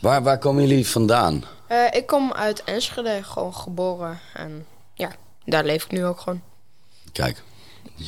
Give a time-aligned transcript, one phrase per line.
[0.00, 1.44] Waar, waar komen jullie vandaan?
[1.66, 4.20] Eh, ik kom uit Enschede, gewoon geboren.
[4.34, 5.10] En ja,
[5.44, 6.42] daar leef ik nu ook gewoon.
[7.12, 7.42] Kijk,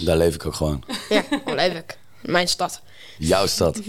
[0.05, 0.85] daar leef ik ook gewoon.
[1.09, 1.99] Ja, daar leef ik.
[2.23, 2.81] Mijn stad.
[3.19, 3.81] Jouw stad.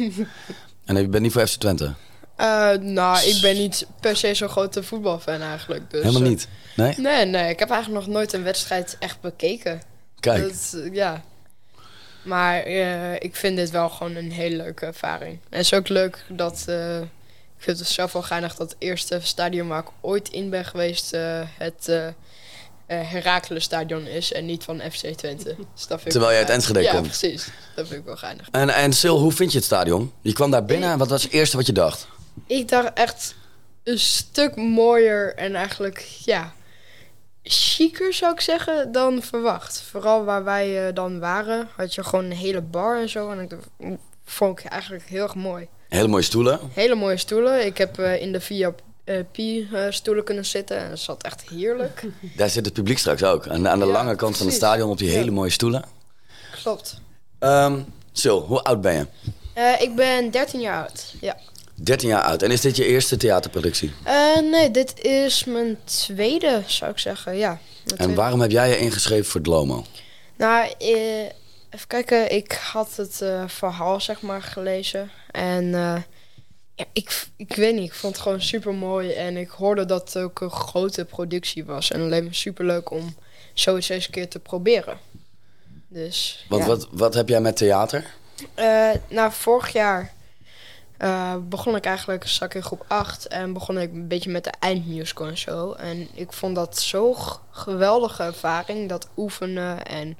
[0.86, 1.94] En je bent niet voor FC Twente?
[2.36, 5.92] Eh, nou, ik ben niet per se zo'n grote voetbalfan eigenlijk.
[5.92, 6.47] Dus, Helemaal eh, niet?
[6.76, 6.94] Nee?
[6.97, 7.49] Nee, nee.
[7.49, 9.81] Ik heb eigenlijk nog nooit een wedstrijd echt bekeken.
[10.20, 11.24] Kijk, Dat, ja.
[12.24, 12.65] Maar
[13.18, 15.31] ik vind dit wel gewoon een hele leuke ervaring.
[15.31, 16.66] En het is ook leuk dat...
[17.62, 20.66] ik vind het zelf wel geinig dat het eerste stadion waar ik ooit in ben
[20.66, 21.14] geweest...
[21.14, 22.14] eh, het
[22.88, 25.56] Heracles stadion is en niet van FC Twente.
[25.74, 26.50] Dus dat vind Terwijl je uit.
[26.50, 27.08] Enschede ja, komt.
[27.08, 27.48] precies.
[27.76, 28.48] Dat vind ik wel geinig.
[28.52, 30.14] En, en Sil, hoe vind je het stadion?
[30.22, 32.08] Je kwam daar binnen en wat was het eerste wat je dacht?
[32.48, 33.36] Ik dacht echt
[33.84, 36.54] een stuk mooier en eigenlijk, ja,
[37.44, 39.82] chiquer zou ik zeggen dan verwacht.
[39.82, 43.32] Vooral waar wij dan waren, had je gewoon een hele bar en zo.
[43.32, 45.68] En mm, vond ik eigenlijk heel erg mooi.
[45.91, 46.59] Hele mooie stoelen.
[46.73, 47.66] Hele mooie stoelen.
[47.66, 52.04] Ik heb eh, in de VIP-stoelen kunnen zitten en dat zat echt heerlijk.
[52.38, 53.48] Daar zit het publiek straks ook.
[53.48, 55.13] Aan, aan de Ja, lange kant van het stadion op die Ja.
[55.18, 55.84] hele mooie stoelen.
[56.63, 56.99] Klopt.
[58.21, 59.07] Sil, hoe oud ben je?
[59.54, 61.38] Eh, ik ben 13 jaar oud, ja.
[61.76, 62.41] 13 jaar oud.
[62.41, 63.94] En is dit je eerste theaterproductie?
[64.03, 67.59] Eh, nee, dit is mijn tweede, zou ik zeggen, ja.
[67.97, 69.85] En waarom heb jij je ingeschreven voor het Lomo?
[70.38, 71.19] Nou, eh,
[71.69, 72.31] even kijken.
[72.31, 75.11] Ik had het eh, verhaal, zeg maar, gelezen.
[75.31, 76.01] En eh,
[76.75, 79.11] ja, ik, ik weet niet, ik vond het gewoon super mooi.
[79.11, 81.91] En ik hoorde dat het ook een grote productie was.
[81.91, 83.15] En alleen maar super leuk om
[83.53, 84.97] zoiets eens een keer te proberen.
[85.88, 86.45] Dus.
[86.49, 86.67] Want ja.
[86.67, 88.13] wat, wat heb jij met theater?
[88.53, 90.13] Eh, nou, vorig jaar
[91.01, 94.43] eh, begon ik eigenlijk, zat ik in groep 8 en begon ik een beetje met
[94.43, 95.71] de eindmusical en zo.
[95.71, 97.16] En ik vond dat zo'n
[97.51, 100.17] geweldige ervaring, dat oefenen en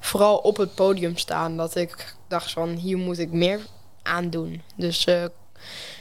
[0.00, 3.60] vooral op het podium staan, dat ik dacht van hier moet ik meer
[4.04, 4.62] aan doen.
[4.76, 5.24] Dus eh,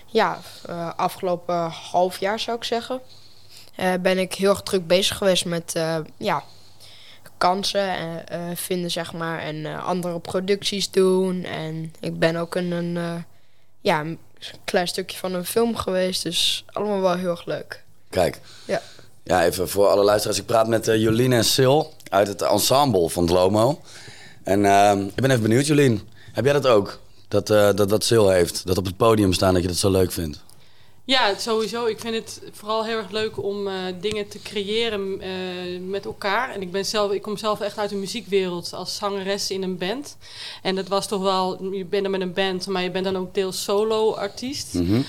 [0.05, 3.01] ja, eh, afgelopen half jaar zou ik zeggen,
[3.75, 5.79] eh, ben ik heel erg druk bezig geweest met
[6.17, 6.43] ja,
[7.37, 8.23] kansen
[8.53, 9.39] vinden, zeg maar.
[9.39, 11.43] En andere producties doen.
[11.43, 13.25] En ik ben ook in een,
[13.81, 14.19] ja, een
[14.63, 16.23] klein stukje van een film geweest.
[16.23, 17.83] Dus allemaal wel heel erg leuk.
[18.09, 18.39] Kijk.
[18.65, 18.81] Ja.
[19.23, 20.39] Ja, even voor alle luisteraars.
[20.39, 21.79] Ik praat met Jolien en Sil
[22.09, 23.81] uit het ensemble van het Lomo.
[24.43, 24.59] En
[25.05, 26.09] ik ben even benieuwd, Jolien.
[26.33, 26.99] Heb jij dat ook?
[27.33, 28.65] Dat, eh, dat wat Sil heeft?
[28.65, 30.43] Dat op het podium staan, dat je dat zo leuk vindt?
[31.05, 31.85] Ja, sowieso.
[31.85, 35.29] Ik vind het vooral heel erg leuk om eh, dingen te creëren eh,
[35.87, 36.49] met elkaar.
[36.49, 39.77] En ik, ben zelf, ik kom zelf echt uit de muziekwereld als zangeres in een
[39.77, 40.17] band.
[40.61, 43.17] En dat was toch wel, je bent dan met een band, maar je bent dan
[43.17, 44.73] ook deels solo-artiest.
[44.73, 45.01] Mhm.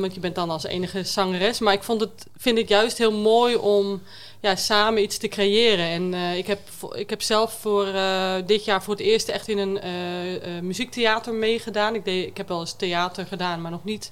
[0.00, 1.58] Want je bent dan als enige zangeres.
[1.58, 4.02] Maar ik vond het, vind het juist heel mooi om
[4.44, 5.86] ja, samen iets te creëren.
[5.86, 6.60] En eh, ik, heb,
[6.94, 11.34] ik heb zelf voor eh, dit jaar voor het eerst echt in een eh, muziektheater
[11.34, 11.94] meegedaan.
[11.94, 14.10] Ik, deed, ik heb wel eens theater gedaan, maar nog niet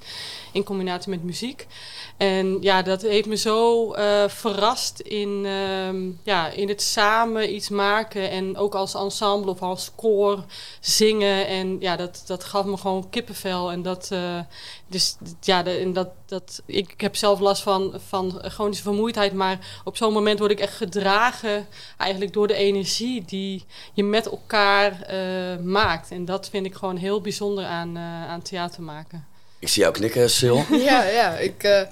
[0.53, 1.67] in combinatie met muziek.
[2.17, 3.93] En ja, dat heeft me zo
[4.27, 8.31] verrast in, ehm, ja, in het samen iets maken.
[8.31, 10.45] En ook als ensemble of als koor
[10.81, 11.47] zingen.
[11.47, 13.71] En ja, dat, dat gaf me gewoon kippenvel.
[13.71, 14.11] En dat,
[14.87, 19.33] dus ja, en dat, dat, ik heb zelf last van, van chronische vermoeidheid.
[19.33, 21.67] Maar op zo'n moment word ik echt gedragen
[21.97, 26.11] eigenlijk door de energie die je met elkaar eh, maakt.
[26.11, 29.27] En dat vind ik gewoon heel bijzonder aan, eh, aan theater maken.
[29.59, 30.59] Ik zie jou knikken, Sil.
[30.91, 31.37] ja, ja.
[31.37, 31.83] Ik, eh,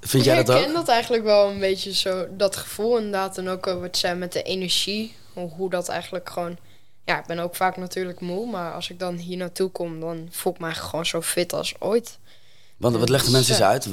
[0.00, 0.62] Vind jij ik dat ook?
[0.62, 2.26] herken dat eigenlijk wel een beetje zo.
[2.30, 3.38] Dat gevoel inderdaad.
[3.38, 5.14] En ook wat zei met de energie.
[5.32, 6.56] Hoe, hoe dat eigenlijk gewoon...
[7.04, 8.50] Ja, ik ben ook vaak natuurlijk moe.
[8.50, 11.52] Maar als ik dan hier naartoe kom, dan voel ik me eigenlijk gewoon zo fit
[11.52, 12.18] als ooit.
[12.82, 13.88] Want wat leggen mensen eens uit?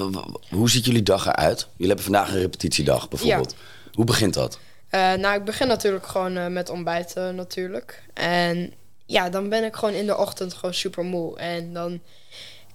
[0.50, 1.60] Hoe ziet jullie dag eruit?
[1.60, 3.56] Jullie hebben vandaag een repetitiedag bijvoorbeeld.
[3.94, 4.60] Hoe begint dat?
[4.90, 8.04] Eh, nou, ik begin natuurlijk gewoon eh, met ontbijten natuurlijk.
[8.14, 8.74] En
[9.06, 11.38] ja, dan ben ik gewoon in de ochtend gewoon super moe.
[11.38, 12.00] En dan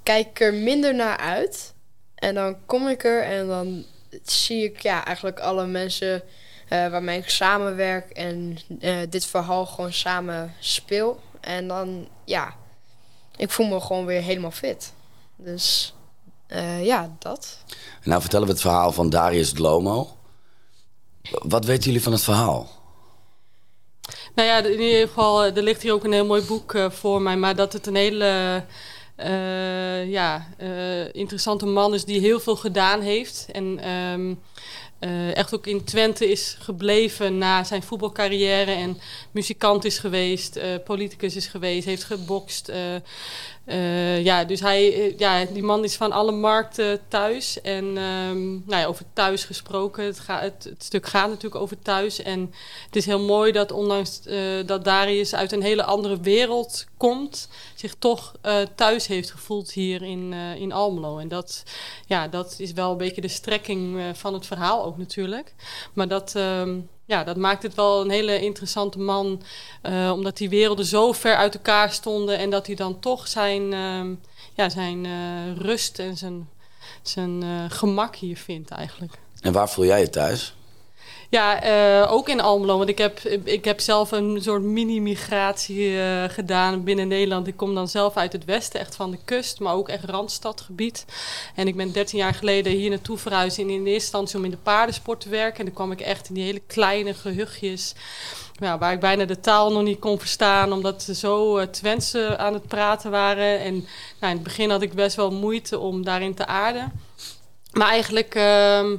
[0.03, 1.75] kijk ik er minder naar uit.
[2.15, 3.85] En dan kom ik er en dan
[4.23, 6.23] zie ik ja, eigenlijk alle mensen
[6.69, 8.59] eh, waarmee ik samenwerk en
[9.09, 11.21] dit verhaal gewoon samen speel.
[11.41, 12.55] En dan, ja,
[13.37, 14.93] ik voel me gewoon weer helemaal fit.
[15.37, 15.95] Dus
[16.55, 17.59] eh, ja, dat.
[18.03, 20.17] Nou vertellen we het verhaal van Darius Dlomo.
[21.31, 22.69] Wat weten jullie van het verhaal?
[24.35, 26.91] Nou ja, in ieder geval, eh, er ligt hier ook een heel mooi boek eh,
[26.91, 27.37] voor mij.
[27.37, 28.63] Maar dat het een hele
[29.17, 33.47] eh, ja, eh, interessante man is die heel veel gedaan heeft.
[33.53, 34.35] En ehm,
[34.99, 38.71] eh, echt ook in Twente is gebleven na zijn voetbalcarrière.
[38.71, 38.99] En
[39.31, 42.73] muzikant is geweest, uh, politicus is geweest, heeft gebokst.
[43.67, 47.61] Uh, ja, dus hij, ja, die man is van alle markten thuis.
[47.61, 52.23] En um, nou ja, over thuis gesproken, het, gaat, het, stuk gaat natuurlijk over thuis.
[52.23, 52.53] En
[52.87, 54.21] het is heel mooi dat ondanks
[54.67, 58.35] dat Darius uit een hele andere wereld komt, zich toch
[58.75, 61.19] thuis heeft gevoeld hier in, in Almelo.
[61.19, 61.63] En dat,
[62.07, 65.55] ja, dat is wel een beetje de strekking van het verhaal ook natuurlijk.
[65.93, 66.63] Maar dat, uh,
[67.05, 69.43] ja, dat maakt het wel een hele interessante man.
[69.83, 72.39] Uh, omdat die werelden zo ver uit elkaar stonden.
[72.39, 74.17] En dat hij dan toch zijn, uh,
[74.55, 76.49] ja, zijn uh, rust en zijn,
[77.03, 79.13] zijn eh, gemak hier vindt eigenlijk.
[79.41, 80.55] En waar voel jij je thuis?
[81.35, 81.65] Ja,
[82.05, 82.77] uh, ook in Almelo.
[82.77, 87.47] Want ik heb, ik heb zelf een soort mini-migratie uh, gedaan binnen Nederland.
[87.47, 91.05] Ik kom dan zelf uit het westen, echt van de kust, maar ook echt randstadgebied.
[91.55, 94.57] En ik ben 13 jaar geleden hier naartoe verhuisd in, eerste instantie om in de
[94.57, 95.59] paardensport te werken.
[95.59, 97.95] En dan kwam ik echt in die hele kleine gehuchtjes.
[98.59, 102.69] Waar ik bijna de taal nog niet kon verstaan, omdat ze zo uh, aan het
[102.69, 103.61] praten waren.
[103.61, 103.75] En
[104.21, 106.93] nou, in het begin had ik best wel moeite om daarin te aarden.
[107.73, 108.35] Maar eigenlijk...
[108.35, 108.93] Uh,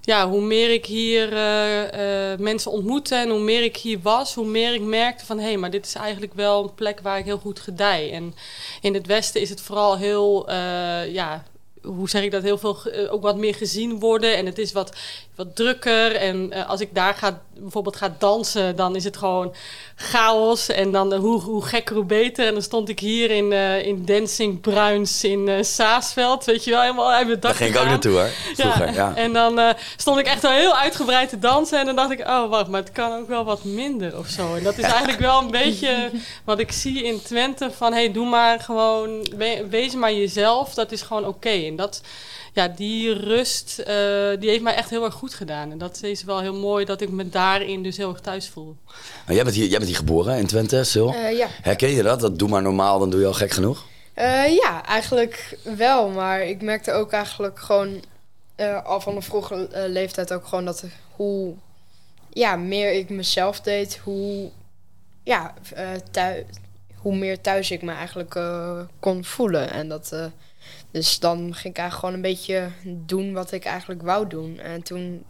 [0.00, 4.34] ja, hoe meer ik hier uh, uh, mensen ontmoette en hoe meer ik hier was,
[4.34, 7.18] hoe meer ik merkte van hé, hey, maar dit is eigenlijk wel een plek waar
[7.18, 8.12] ik heel goed gedij.
[8.12, 8.34] En
[8.80, 11.44] in het Westen is het vooral heel, uh, ja,
[11.82, 12.78] hoe zeg ik dat, heel veel
[13.10, 14.36] ook wat meer gezien worden.
[14.36, 14.96] En het is wat,
[15.34, 16.16] wat drukker.
[16.16, 19.54] En uh, als ik daar ga, bijvoorbeeld ga dansen, dan is het gewoon
[19.94, 20.68] chaos.
[20.68, 22.46] En dan uh, hoe, hoe gekker, hoe beter.
[22.46, 23.52] En dan stond ik hier in,
[23.84, 26.44] in Dancing Bruins in Saasveld.
[26.44, 28.86] Weet je wel, helemaal uit mijn dak Daar ging ik ook naartoe hoor, vroeger.
[28.86, 28.92] Ja.
[28.92, 29.16] ja.
[29.16, 31.78] En dan stond ik echt wel heel uitgebreid te dansen.
[31.78, 34.54] En dan dacht ik, oh wacht, maar het kan ook wel wat minder of zo.
[34.54, 36.10] En dat is eigenlijk wel een beetje
[36.44, 37.70] wat ik zie in Twente.
[37.76, 40.74] Van hey, doe maar gewoon, we, wees maar jezelf.
[40.74, 41.36] Dat is gewoon oké.
[41.36, 41.69] Okay.
[41.70, 42.00] En dat
[42.52, 43.86] ja, die rust, uh,
[44.38, 45.70] die heeft mij echt heel erg goed gedaan.
[45.70, 48.76] En dat is wel heel mooi dat ik me daarin dus heel erg thuis voel.
[49.26, 51.08] Maar jij, bent hier, jij bent hier geboren in Twente, Sil?
[51.14, 51.46] Uh, ja.
[51.62, 52.20] Herken je dat?
[52.20, 53.86] Dat doe maar normaal, dan doe je al gek genoeg?
[54.16, 56.08] Uh, ja, eigenlijk wel.
[56.08, 58.02] Maar ik merkte ook eigenlijk gewoon
[58.84, 60.84] al van een vroege leeftijd ook gewoon dat
[61.16, 61.54] hoe
[62.28, 64.50] ja, meer ik mezelf deed, hoe,
[65.22, 65.54] ja,
[66.10, 66.44] thuis,
[66.94, 68.40] hoe meer thuis ik me eigenlijk
[69.00, 69.70] kon voelen.
[69.70, 70.12] En dat
[70.90, 74.58] dus dan ging ik eigenlijk gewoon een beetje doen wat ik eigenlijk wou doen.
[74.58, 75.24] En toen,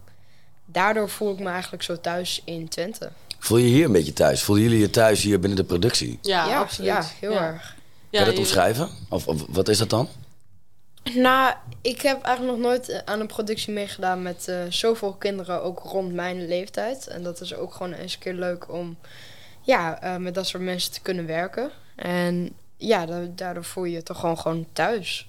[0.64, 3.10] daardoor voel ik me eigenlijk zo thuis in Twente.
[3.38, 4.42] Voel je hier een beetje thuis?
[4.42, 6.18] Voelen jullie je thuis hier binnen de productie?
[6.22, 6.88] Ja, ja absoluut.
[6.88, 7.46] Ja, heel ja.
[7.46, 7.76] erg.
[8.10, 8.88] Kan je dat omschrijven?
[9.08, 10.08] Of, of, wat is dat dan?
[11.14, 15.78] Nou, ik heb eigenlijk nog nooit aan een productie meegedaan met uh, zoveel kinderen, ook
[15.78, 17.06] rond mijn leeftijd.
[17.06, 18.96] En dat is ook gewoon eens een keer leuk om
[19.60, 21.70] ja, uh, met dat soort mensen te kunnen werken.
[21.96, 25.28] En ja, daardoor voel je je toch gewoon, gewoon thuis.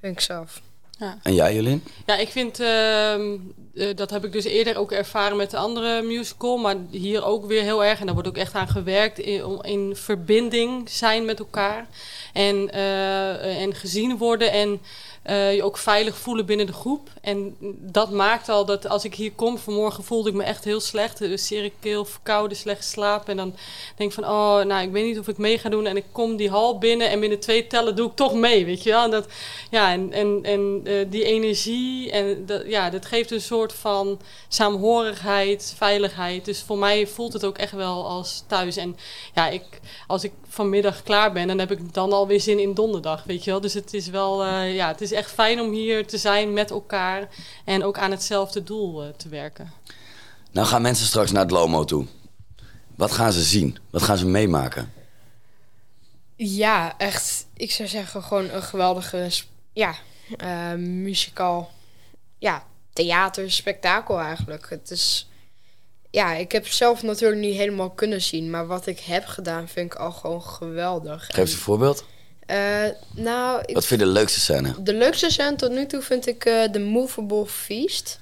[0.00, 0.60] Vind ik zelf.
[0.98, 1.18] Ja.
[1.22, 1.84] En jij, Jolien?
[2.06, 3.18] Ja, ik vind, uh,
[3.74, 7.46] uh, dat heb ik dus eerder ook ervaren met de andere musical, maar hier ook
[7.46, 8.00] weer heel erg.
[8.00, 11.86] En daar wordt ook echt aan gewerkt in, in verbinding zijn met elkaar.
[12.32, 14.80] En, uh, en gezien worden en
[15.30, 17.08] uh, je ook veilig voelen binnen de groep.
[17.20, 20.80] En dat maakt al dat als ik hier kom, vanmorgen voelde ik me echt heel
[20.80, 21.18] slecht.
[21.18, 23.26] Dus zeer keel, verkouden, slecht slapen.
[23.26, 23.54] En dan
[23.96, 25.86] denk ik van, oh, nou, ik weet niet of ik mee ga doen.
[25.86, 28.82] En ik kom die hal binnen en binnen twee tellen doe ik toch mee, weet
[28.82, 29.04] je wel.
[29.04, 29.26] En, dat,
[29.70, 34.20] ja, en, en, en uh, die energie, en dat, ja, dat geeft een soort van
[34.48, 36.44] saamhorigheid, veiligheid.
[36.44, 38.76] Dus voor mij voelt het ook echt wel als thuis.
[38.76, 38.96] En
[39.34, 43.24] ja, ik, als ik vanmiddag klaar ben, dan heb ik dan alweer zin in donderdag,
[43.24, 43.60] weet je wel.
[43.60, 47.28] Dus het is wel, ja, het is echt fijn om hier te zijn met elkaar
[47.64, 49.72] en ook aan hetzelfde doel uh, te werken.
[50.50, 52.06] Nou gaan mensen straks naar het Lomo toe.
[52.94, 53.78] Wat gaan ze zien?
[53.90, 54.92] Wat gaan ze meemaken?
[56.36, 57.46] Ja, echt.
[57.54, 59.30] Ik zou zeggen gewoon een geweldige,
[59.72, 59.94] ja,
[60.42, 61.70] uh, muzikaal,
[62.38, 64.70] ja, theater, spektakel eigenlijk.
[64.70, 65.28] Het is,
[66.10, 69.92] ja, ik heb zelf natuurlijk niet helemaal kunnen zien, maar wat ik heb gedaan vind
[69.92, 71.26] ik al gewoon geweldig.
[71.26, 72.04] Geef eens een voorbeeld.
[72.46, 72.84] Uh,
[73.14, 74.82] nou, ik, Wat vind je de leukste scène?
[74.82, 78.20] De leukste scène tot nu toe vind ik uh, de Movable Feast.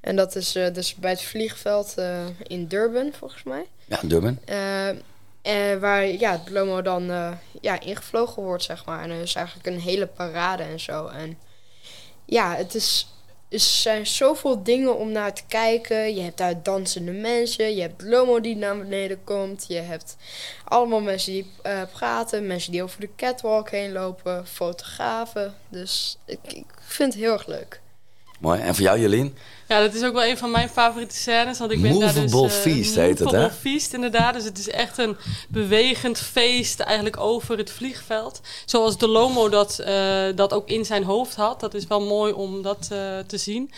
[0.00, 1.94] En dat is uh, dus bij het vliegveld
[2.42, 3.64] in Durban, volgens mij.
[3.84, 4.38] Ja, Durban.
[5.80, 9.02] waar ja, het Lomo dan ja, ingevlogen wordt, zeg maar.
[9.02, 11.06] En er is eigenlijk een hele parade en zo.
[11.06, 11.38] En
[12.24, 13.12] ja, het is
[13.52, 16.14] er zijn zoveel dingen om naar te kijken.
[16.14, 17.74] Je hebt daar dansende mensen.
[17.74, 19.64] Je hebt Lomo die naar beneden komt.
[19.68, 20.16] Je hebt
[20.64, 22.46] allemaal mensen die uh, praten.
[22.46, 24.46] Mensen die over de catwalk heen lopen.
[24.46, 25.54] Fotografen.
[25.68, 27.81] Dus ik, ik vind het heel erg leuk.
[28.42, 28.60] Mooi.
[28.60, 29.36] En voor jou, Jolien?
[29.72, 31.58] Ja, dat is ook wel een van mijn favoriete scènes.
[31.58, 33.38] Want ik ben daar dus, Movable eh, Feast heet het, hè?
[33.38, 34.34] Movable Feast, inderdaad.
[34.34, 35.16] Dus het is echt een
[35.48, 38.40] bewegend feest eigenlijk over het vliegveld.
[38.64, 41.60] Zoals De Lomo dat, eh, dat ook in zijn hoofd had.
[41.60, 43.70] Dat is wel mooi om dat eh, te zien.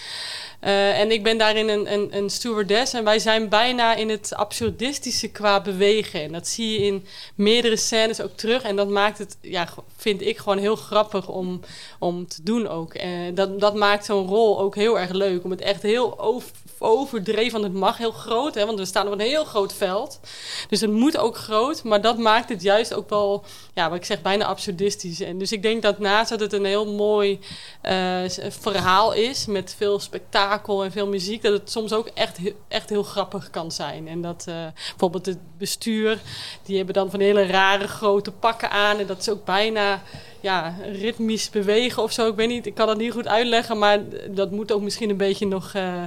[0.60, 2.92] En ik ben daarin een, een, een stewardess.
[2.92, 6.22] En wij zijn bijna in het absurdistische qua bewegen.
[6.22, 8.62] En dat zie je in meerdere scènes ook terug.
[8.62, 11.60] En dat maakt het, ja, vind ik gewoon heel grappig om,
[11.98, 12.94] om te doen ook.
[12.94, 13.02] Uh,
[13.34, 15.44] dat, dat maakt zo'n rol ook heel erg leuk.
[15.44, 18.54] Om het echt heel over, overdreven, want het mag heel groot.
[18.54, 20.20] Hè, want we staan op een heel groot veld.
[20.68, 21.82] Dus het moet ook groot.
[21.82, 23.44] Maar dat maakt het juist ook wel,
[23.74, 25.20] ja, wat ik zeg, bijna absurdistisch.
[25.20, 27.40] En dus ik denk dat naast dat het een heel mooi
[27.82, 29.46] uh, verhaal is.
[29.46, 31.42] Met veel spektakel en veel muziek.
[31.42, 34.08] Dat het soms ook echt, echt heel grappig kan zijn.
[34.08, 34.54] En dat uh,
[34.88, 36.20] bijvoorbeeld het bestuur.
[36.62, 38.98] Die hebben dan van hele rare grote pakken aan.
[38.98, 40.02] En dat is ook bijna
[40.44, 42.28] ja, ritmisch bewegen of zo.
[42.28, 45.16] Ik weet niet, ik kan dat niet goed uitleggen, maar dat moet ook misschien een
[45.16, 46.02] beetje nog uh,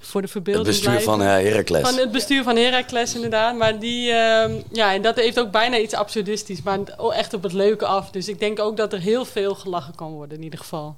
[0.00, 1.12] voor de verbeelding Het bestuur blijven.
[1.12, 1.88] van uh, Heracles.
[1.88, 3.56] Van het bestuur van Heracles, inderdaad.
[3.56, 6.78] Maar die, uh, ja, en dat heeft ook bijna iets absurdistisch, maar
[7.14, 8.10] echt op het leuke af.
[8.10, 10.96] Dus ik denk ook dat er heel veel gelachen kan worden, in ieder geval.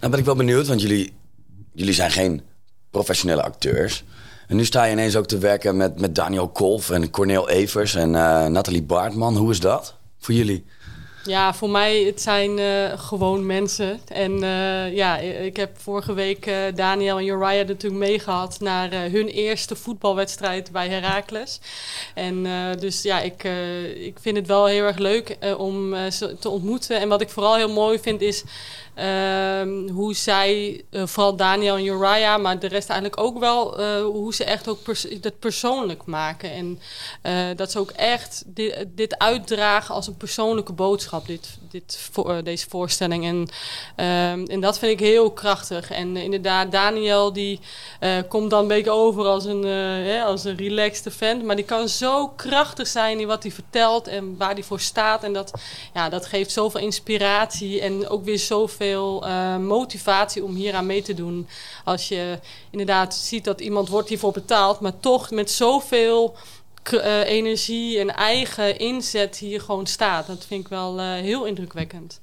[0.00, 1.12] Nou ben ik wel benieuwd, want jullie,
[1.72, 2.42] jullie zijn geen
[2.90, 4.04] professionele acteurs.
[4.48, 7.94] En nu sta je ineens ook te werken met, met Daniel Kolf en Cornel Evers
[7.94, 9.36] en uh, Nathalie Baartman.
[9.36, 10.64] Hoe is dat voor jullie?
[11.24, 14.00] Ja, voor mij het zijn uh, gewoon mensen.
[14.08, 19.28] En uh, ja, ik heb vorige week uh, Daniel en Uriah natuurlijk meegehad naar hun
[19.28, 21.60] eerste voetbalwedstrijd bij Heracles.
[22.14, 22.46] En
[22.78, 23.44] dus ja, ik,
[23.94, 27.00] ik vind het wel heel erg leuk om ze te ontmoeten.
[27.00, 28.44] En wat ik vooral heel mooi vind is
[28.94, 34.02] uh, hoe zij, uh, vooral Daniel en Uriah, maar de rest eigenlijk ook wel, uh,
[34.04, 34.78] hoe ze echt ook
[35.20, 36.52] dat persoonlijk maken.
[36.52, 36.80] En
[37.22, 38.42] uh, dat ze ook echt
[38.86, 42.10] dit, uitdragen als een persoonlijke boodschap, dit, dit
[42.42, 43.24] deze voorstelling.
[43.24, 43.48] En,
[44.48, 45.90] en dat vind ik heel krachtig.
[45.90, 47.60] En inderdaad, Daniel die
[48.28, 49.64] komt dan een beetje over als een,
[50.24, 54.36] als een relaxed vent, maar die kan zo krachtig zijn in wat hij vertelt en
[54.36, 55.24] waar hij voor staat.
[55.24, 55.52] En dat,
[55.94, 60.86] ja, dat geeft zoveel inspiratie en ook weer zoveel veel uh, motivatie om hier aan
[60.86, 61.48] mee te doen.
[61.84, 62.38] Als je
[62.70, 66.36] inderdaad ziet dat iemand wordt hiervoor betaald, maar toch met zoveel
[66.92, 70.26] uh, energie en eigen inzet hier gewoon staat.
[70.26, 72.20] Dat vind ik wel uh, heel indrukwekkend.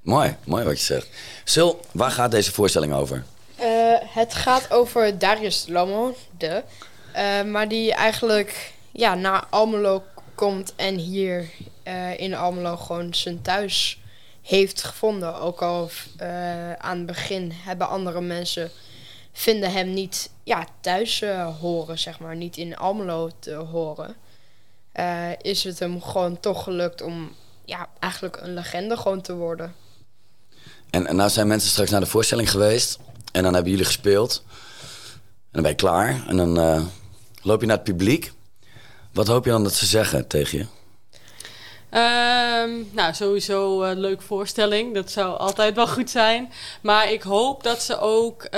[0.00, 1.08] Mooi, mooi wat je zegt.
[1.52, 3.24] Sil, waar gaat deze voorstelling over?
[4.12, 6.62] het gaat over Darius Lomo, de,
[7.46, 10.02] maar die eigenlijk ja, naar Almelo
[10.34, 11.50] komt en hier
[12.16, 14.00] in Almelo gewoon zijn thuis
[14.42, 15.40] heeft gevonden.
[15.40, 18.70] Ook al uh, aan het begin hebben andere mensen
[19.32, 24.14] vinden hem niet ja, thuis uh, horen, zeg maar, niet in Almelo te horen.
[24.94, 29.74] Uh, is het hem gewoon toch gelukt om ja, eigenlijk een legende gewoon te worden.
[30.90, 32.98] En, en nou zijn mensen straks naar de voorstelling geweest
[33.32, 34.44] en dan hebben jullie gespeeld.
[35.28, 36.90] En dan ben je klaar en dan
[37.42, 38.32] loop je naar het publiek.
[39.12, 40.66] Wat hoop je dan dat ze zeggen tegen je?
[41.94, 44.94] Um, nou, sowieso een uh, leuke voorstelling.
[44.94, 46.52] Dat zou altijd wel goed zijn.
[46.80, 48.50] Maar ik hoop dat ze ook uh,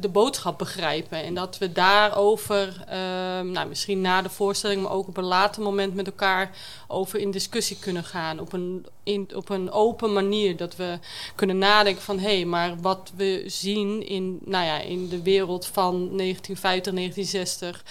[0.00, 1.22] de boodschap begrijpen.
[1.22, 2.94] En dat we daarover, uh,
[3.40, 6.50] nou, misschien na de voorstelling, maar ook op een later moment met elkaar
[6.88, 8.40] over in discussie kunnen gaan.
[8.40, 10.56] Op een, in, op een open manier.
[10.56, 10.98] Dat we
[11.34, 15.66] kunnen nadenken van hé, hey, maar wat we zien in, nou ja, in de wereld
[15.66, 17.84] van 1950, 1960,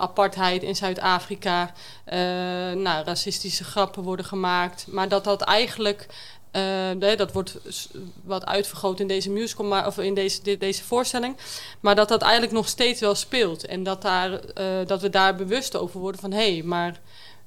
[0.00, 1.72] apartheid in Zuid-Afrika,
[2.74, 4.86] nou, racistische grappen worden gemaakt.
[4.90, 6.06] Maar dat dat eigenlijk.
[6.52, 7.58] Uh, dat wordt
[8.24, 11.36] wat uitvergroot in deze musical, maar, of in deze, deze voorstelling.
[11.80, 13.66] Maar dat dat eigenlijk nog steeds wel speelt.
[13.66, 14.40] En dat, daar,
[14.86, 17.00] dat we daar bewust over worden van hé, hey, maar.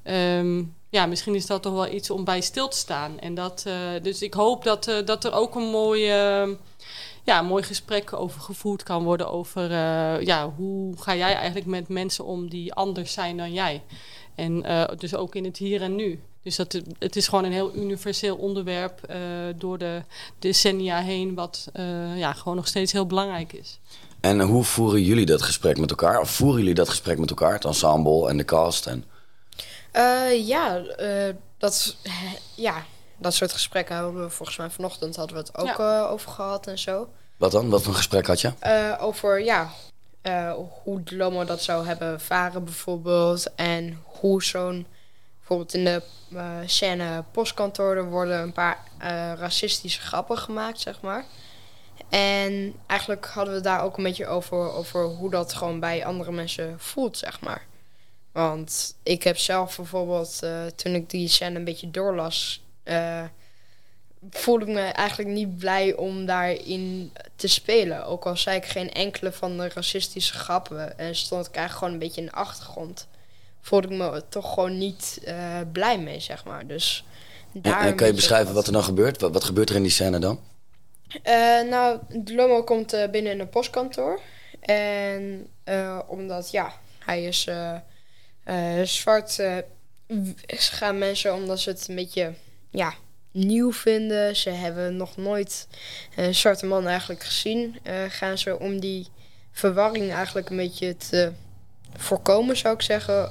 [0.04, 3.18] Um, ja, misschien is dat toch wel iets om bij stil te staan.
[3.20, 6.56] En dat, uh, dus ik hoop dat, dat er ook een mooie
[7.24, 9.30] ja, mooi gesprek over gevoerd kan worden.
[9.30, 13.82] Over uh, ja, hoe ga jij eigenlijk met mensen om die anders zijn dan jij.
[14.34, 14.64] En
[14.98, 16.20] dus ook in het hier en nu.
[16.42, 19.14] Dus dat, het is gewoon een heel universeel onderwerp
[19.56, 20.02] door de
[20.38, 21.70] decennia heen, wat
[22.16, 23.78] ja, gewoon nog steeds heel belangrijk is.
[24.20, 26.20] En hoe voeren jullie dat gesprek met elkaar?
[26.20, 28.86] Of voeren jullie dat gesprek met elkaar, het ensemble en de cast?
[28.86, 29.04] En...
[29.92, 30.82] Uh, ja,
[31.58, 31.96] dat,
[32.54, 32.84] ja,
[33.16, 36.06] dat soort gesprekken hebben we volgens mij vanochtend hadden we het ook ja.
[36.06, 37.08] over gehad en zo.
[37.36, 37.68] Wat dan?
[37.68, 38.52] Wat voor gesprek had je?
[39.00, 39.70] over ja,
[40.82, 43.54] hoe de Lomo dat zou hebben varen bijvoorbeeld.
[43.54, 44.86] En hoe zo'n
[45.38, 51.00] bijvoorbeeld in de uh, scène postkantoor er worden een paar uh, racistische grappen gemaakt, zeg
[51.00, 51.24] maar.
[52.08, 56.32] En eigenlijk hadden we daar ook een beetje over, over hoe dat gewoon bij andere
[56.32, 57.66] mensen voelt, zeg maar.
[58.32, 62.64] Want ik heb zelf bijvoorbeeld, uh, toen ik die scène een beetje doorlas,
[64.30, 68.06] voelde ik me eigenlijk niet blij om daarin te spelen.
[68.06, 71.92] Ook al zei ik geen enkele van de racistische grappen en stond ik eigenlijk gewoon
[71.92, 73.06] een beetje in de achtergrond.
[73.60, 76.66] Voelde ik me toch gewoon niet eh, blij mee, zeg maar.
[76.66, 77.04] Dus
[77.52, 79.20] daar en kan je beschrijven wat er dan gebeurt?
[79.20, 80.40] Wat, wat gebeurt er in die scène dan?
[81.22, 84.20] Eh, nou, Lomo komt eh, binnen in een postkantoor.
[84.60, 87.50] En eh, omdat, ja, hij is
[88.44, 89.36] eh, eh, zwart,
[90.06, 92.32] w- gaan mensen omdat ze het een beetje,
[92.70, 92.94] ja,
[93.30, 94.36] nieuw vinden.
[94.36, 95.68] Ze hebben nog nooit
[96.16, 97.78] een zwarte man eigenlijk gezien.
[97.82, 99.06] eh, gaan ze om die
[99.52, 101.32] verwarring eigenlijk een beetje te
[101.96, 103.30] voorkomen, zou ik zeggen.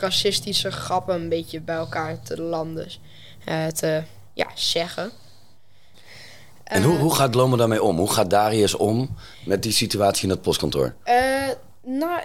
[0.00, 2.88] racistische grappen een beetje bij elkaar te landen.
[3.74, 4.02] te,
[4.34, 5.10] ja, zeggen.
[6.64, 7.98] En hoe, hoe gaat Lomo daarmee om?
[7.98, 10.94] Hoe gaat Darius om met die situatie in het postkantoor?
[11.02, 11.48] Eh,
[11.84, 12.22] nou,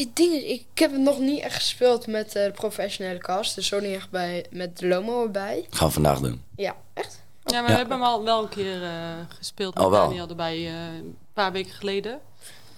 [0.00, 3.54] het ding is, ik heb het nog niet echt gespeeld met eh, de professionele cast.
[3.54, 5.64] Dus zo niet echt bij, met de Lomo erbij.
[5.68, 6.42] Dat gaan we vandaag doen.
[6.56, 7.20] Ja, echt?
[7.44, 7.74] Ja, maar Ja.
[7.76, 8.90] we hebben hem al wel een keer eh,
[9.38, 10.06] gespeeld met Oh, wel.
[10.08, 12.18] Daniel erbij eh, een paar weken geleden.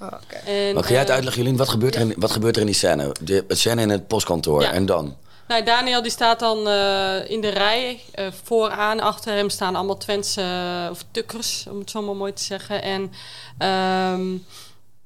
[0.00, 0.34] Oh, Oké.
[0.50, 1.58] En, Wat ga jij het uitleggen, Jolien?
[1.58, 3.14] Wat gebeurt er in, wat gebeurt er in die scène?
[3.20, 4.62] De, scène in het postkantoor.
[4.62, 4.72] Ja.
[4.72, 5.16] En dan?
[5.48, 8.00] Nou, Daniel die staat dan eh, in de rij.
[8.12, 12.42] eh, vooraan, achter hem staan allemaal Twentse, of tukkers, om het zo maar mooi te
[12.42, 12.82] zeggen.
[12.82, 13.12] En
[13.58, 14.36] ehm,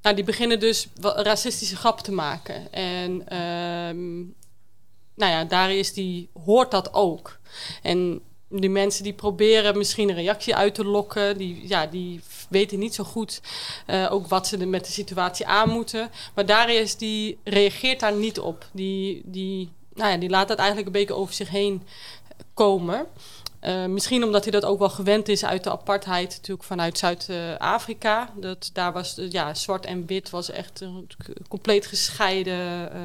[0.06, 2.72] nou, die beginnen dus racistische grappen te maken.
[2.72, 4.16] En ehm,
[5.14, 7.38] nou ja, Darius die hoort dat ook.
[7.82, 12.78] En die mensen die proberen misschien een reactie uit te lokken, die, ja, die weten
[12.78, 13.40] niet zo goed
[13.86, 16.10] eh, ook wat ze met de situatie aan moeten.
[16.34, 18.66] Maar Darius die reageert daar niet op.
[18.72, 21.82] Die, die, nou ja, die laat dat eigenlijk een beetje over zich heen
[22.54, 23.06] komen.
[23.66, 28.30] Eh, misschien omdat hij dat ook wel gewend is uit de apartheid, natuurlijk vanuit Zuid-Afrika.
[28.36, 31.08] Dat daar was eh, ja, zwart en wit was echt een
[31.48, 33.00] compleet gescheiden eh,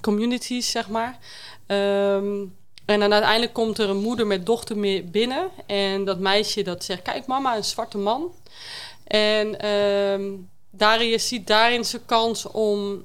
[0.00, 1.18] communities, zeg maar.
[1.66, 2.44] Ehm,
[2.84, 5.50] en dan uiteindelijk komt er een moeder met dochter mee binnen.
[5.66, 8.32] En dat meisje dat zegt: Kijk, mama, een zwarte man.
[9.04, 10.22] En ehm
[10.70, 13.04] Darius ziet daarin zijn kans om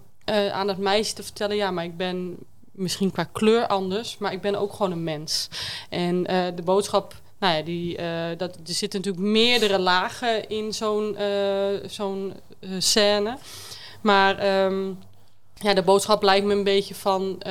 [0.52, 2.38] aan dat meisje te vertellen: Ja, maar ik ben
[2.78, 5.50] misschien qua kleur anders, maar ik ben ook gewoon een mens.
[5.90, 7.16] En eh, de boodschap.
[7.40, 12.34] Nou ja, die, eh, dat, er zitten natuurlijk meerdere lagen in zo'n eh, zo'n
[12.78, 13.38] scène.
[14.02, 14.92] Maar ehm,
[15.56, 17.42] ja, de boodschap lijkt me een beetje van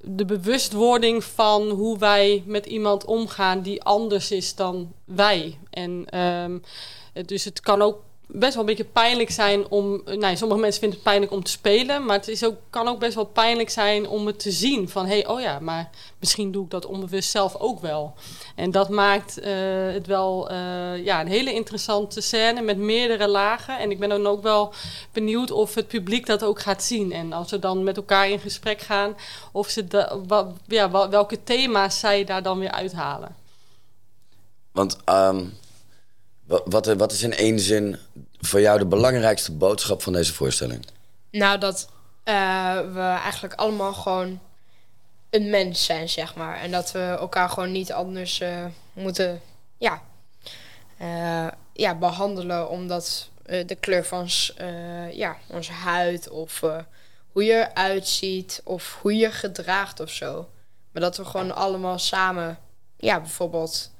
[0.00, 5.58] de bewustwording van hoe wij met iemand omgaan die anders is dan wij.
[5.70, 6.58] En ehm,
[7.26, 10.02] dus het kan ook best wel een beetje pijnlijk zijn om.
[10.04, 12.98] Nou, sommige mensen vinden het pijnlijk om te spelen, maar het is ook, kan ook
[12.98, 14.88] best wel pijnlijk zijn om het te zien.
[14.88, 18.14] Van hé, hey, oh ja, maar misschien doe ik dat onbewust zelf ook wel.
[18.54, 19.52] En dat maakt eh,
[19.92, 23.78] het wel eh, ja, een hele interessante scène met meerdere lagen.
[23.78, 24.72] En ik ben dan ook wel
[25.12, 27.12] benieuwd of het publiek dat ook gaat zien.
[27.12, 29.16] En als we dan met elkaar in gesprek gaan,
[29.52, 33.36] of ze da- wa- ja, welke thema's zij daar dan weer uithalen.
[34.72, 35.44] Want ehm,
[36.46, 37.98] wat, wat is in één zin
[38.40, 40.86] voor jou de belangrijkste boodschap van deze voorstelling?
[41.30, 41.88] Nou, dat
[42.24, 44.40] eh, we eigenlijk allemaal gewoon
[45.30, 46.56] een mens zijn, zeg maar.
[46.56, 49.40] En dat we elkaar gewoon niet anders eh, moeten,
[49.78, 50.02] ja,
[50.96, 53.28] eh, ja, behandelen omdat
[53.66, 54.28] de kleur van
[55.12, 56.60] ja, onze huid of
[57.32, 60.48] hoe je eruit ziet of hoe je gedraagt of zo.
[60.92, 62.58] Maar dat we gewoon allemaal samen,
[62.96, 63.90] ja, bijvoorbeeld,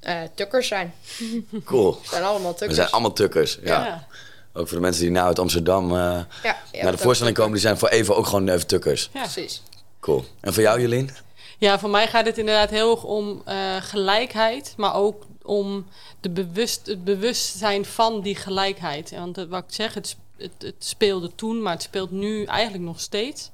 [0.00, 0.94] eh, eh, tukkers zijn.
[1.64, 1.98] Cool.
[2.02, 2.78] We zijn allemaal We tukkers.
[2.78, 3.58] zijn allemaal tukkers.
[3.62, 3.84] Ja.
[3.84, 4.06] Ja.
[4.52, 7.60] Ook voor de mensen die nou uit Amsterdam eh, ja, naar de voorstelling komen, die
[7.60, 9.10] zijn voor even ook gewoon even tukkers.
[9.12, 9.20] Ja.
[9.20, 9.62] Precies.
[10.00, 10.24] Cool.
[10.40, 11.10] En voor jou, Jolien?
[11.58, 15.86] Ja, voor mij gaat het inderdaad heel erg om eh, gelijkheid, maar ook om
[16.20, 19.10] de bewust, het bewustzijn van die gelijkheid.
[19.10, 23.00] Want wat ik zeg, het, het, het speelde toen, maar het speelt nu eigenlijk nog
[23.00, 23.50] steeds.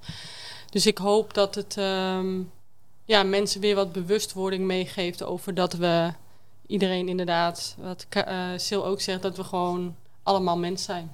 [0.71, 2.41] Dus ik hoop dat het ehm,
[3.05, 6.13] ja, mensen weer wat bewustwording meegeeft over dat we
[6.67, 11.13] iedereen inderdaad, wat eh, Sil ook zegt, dat we gewoon allemaal mens zijn.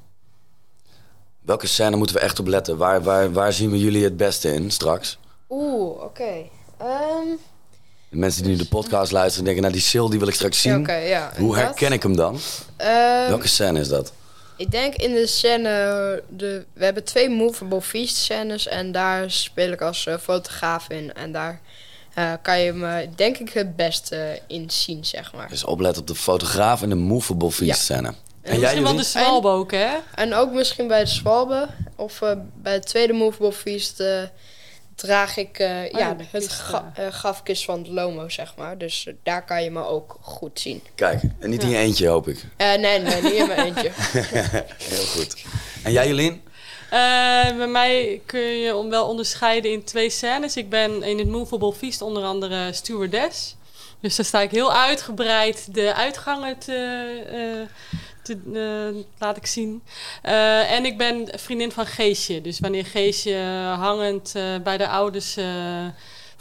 [1.41, 2.77] Welke scène moeten we echt op letten?
[2.77, 5.19] Waar, waar, waar zien we jullie het beste in straks?
[5.51, 6.33] Oeh, oké.
[6.79, 7.27] Ehm,
[8.09, 10.61] De mensen die nu de podcast luisteren denken, nou die Sil die wil ik straks
[10.61, 10.73] zien.
[10.73, 11.33] ja, oké, ja.
[11.39, 12.39] Hoe herken ik hem dan?
[12.77, 14.13] Ehm, Welke scène is dat?
[14.57, 16.23] Ik denk in de scène...
[16.29, 21.13] De, we hebben twee movable feast scènes en daar speel ik als eh, fotograaf in.
[21.15, 21.61] En daar
[22.15, 25.49] eh, kan je me denk ik het beste in zien, zeg maar.
[25.49, 27.95] Dus oplet op de fotograaf en de movable feast Ja.
[27.97, 28.09] scène.
[28.09, 28.15] En,
[28.53, 29.91] En jij, misschien wel de zwalbe ook, hè?
[30.15, 34.01] En ook misschien bij de Swalbe of eh, bij het tweede movable feast...
[34.01, 34.23] eh,
[34.95, 38.79] draag ik eh, ja, ja, de het ga, eh, grafkist van het Lomo, zeg maar.
[38.79, 40.83] Dus eh, daar kan je me ook goed zien.
[40.95, 42.45] Kijk, en niet in je eentje hoop ik.
[42.57, 43.91] Eh, nee, nee, niet in mijn eentje.
[44.95, 45.37] Heel goed.
[45.83, 46.43] En jij Jolien?
[46.93, 50.57] Eh, bij mij kun je wel onderscheiden in twee scènes.
[50.57, 53.57] Ik ben in het Movable Feast onder andere stewardess.
[54.01, 57.69] Dus daar sta ik heel uitgebreid de uitgangen te,
[58.55, 59.83] eh, laat ik zien.
[60.23, 62.41] En ik ben vriendin van Geesje.
[62.41, 63.37] Dus wanneer Geesje
[63.79, 65.37] hangend bij de ouders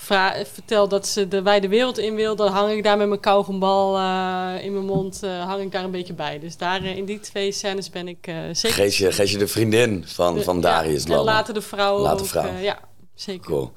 [0.04, 3.20] vra- vertelt dat ze de wijde wereld in wil, dan hang ik daar met mijn
[3.20, 6.40] kauwgombal eh in mijn mond, eh, hang ik daar een beetje bij.
[6.40, 8.78] Dus daar eh, in die twee scènes ben ik eh, zeker.
[8.78, 12.00] Geef je, geef je de vriendin van, de- van Darius ja, En later de vrouw
[12.00, 12.28] Later ook.
[12.28, 12.44] vrouw.
[12.48, 12.80] eh, ja,
[13.16, 13.46] zeker.
[13.46, 13.72] Cool.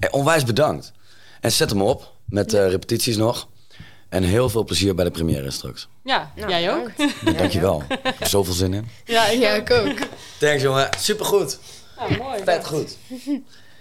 [0.00, 0.92] Hey, onwijs bedankt.
[1.40, 3.48] En zet hem op met eh, repetities nog.
[4.08, 5.88] En heel veel plezier bij de première straks.
[6.04, 6.90] Ja, Nou, jij ook?
[6.96, 7.38] bedankt.
[7.38, 7.82] Dankjewel.
[7.88, 8.88] Ik heb zoveel zin in.
[9.04, 9.68] Ja, ik Ja, ook.
[9.68, 9.98] ik ook.
[10.38, 10.88] Thanks jongen.
[10.98, 11.58] Supergoed.
[12.08, 12.42] Ja, mooi.
[12.44, 12.96] Vet goed.